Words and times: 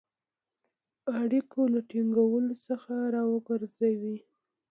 اړیکو 1.21 1.61
له 1.73 1.79
ټینګولو 1.89 2.53
څخه 2.65 2.93
را 3.13 3.21
وګرځوی. 3.31 4.17